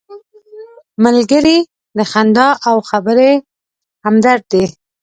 ملګری 1.03 1.57
د 1.97 1.99
خندا 2.11 2.49
او 2.69 2.75
خبرې 2.89 3.31
همدرد 4.05 4.43
دی 4.53 4.65